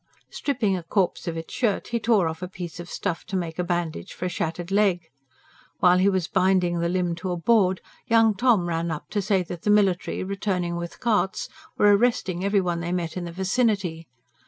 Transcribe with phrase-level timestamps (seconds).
[0.31, 3.59] Stripping a corpse of its shirt, he tore off a piece of stuff to make
[3.59, 5.03] a bandage for a shattered leg.
[5.77, 9.43] While he was binding the limb to a board, young Tom ran up to say
[9.43, 14.07] that the military, returning with carts, were arresting every one they met in the vicinity.